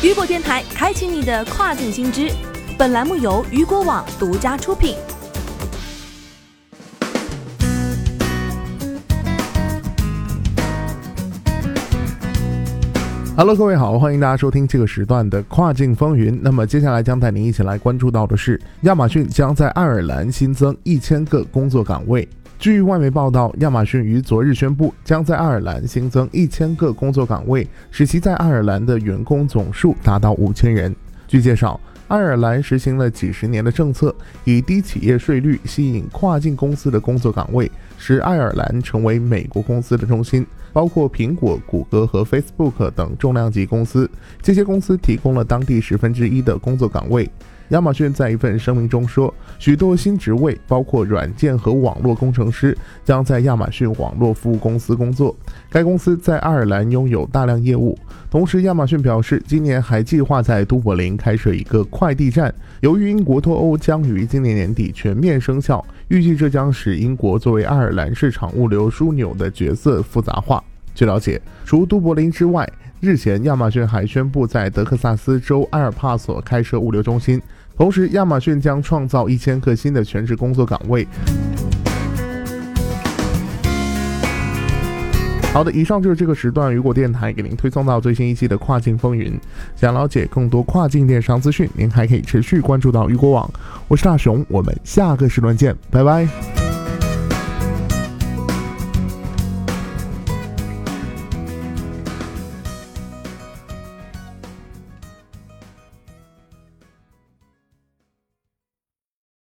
[0.00, 2.30] 雨果电台开启你的跨境新知。
[2.78, 4.94] 本栏目由雨果网独家出品。
[13.36, 16.38] Hello，各位好，欢迎大家收听这个时段的跨境风云。
[16.40, 22.28] 那么接下来将带您一起来关注到的是，亚马逊将在爱尔兰新增一千个工作岗位。
[22.58, 30.94] 据外媒报道，亚马逊于昨日宣布，将在爱尔兰新增一千个工作岗位，使其在爱尔兰的员工总数达到五千人。
[31.28, 34.12] 据介绍，爱尔兰实行了几十年的政策，
[34.42, 44.10] 以低企业税率吸引跨境公司的工作岗位，使爱尔兰成为美国公司的中心，包括苹果、谷歌和 Facebook 等重量级公司。
[44.42, 47.30] 这些公司提供了当地十分之一的工作岗位。
[47.70, 55.36] 亚马逊在一份声明中说，许多新职位，包括软件和网络工程师，将在亚马逊网络服务公司工作。
[55.68, 57.98] 该公司在爱尔兰拥有大量业务。
[58.30, 62.54] 同时，亚马逊表示，今年还计划在都柏林开设一个快递站。
[62.80, 70.62] 由于英国脱欧将于今年年底全面生效，预计这将使英国作为爱尔兰市场物流枢纽的角色复杂化。
[70.94, 72.66] 据了解，除都柏林之外，
[73.00, 77.40] 日前亚马逊还宣布在德克萨斯州埃尔帕索开设物流中心。
[77.78, 81.06] 同时，亚马逊将创造一千个新的全职工作岗位。
[85.52, 89.32] 好的，以上就是这个时段雨果电台给您推送到最新一期的跨境风云。
[89.76, 93.48] 想了解更多跨境电商资讯，您还可以持续关注到雨果网。
[93.86, 96.57] 我是大熊，我们下个时段见，拜拜。